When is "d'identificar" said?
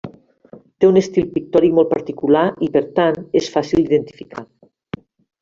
3.85-4.45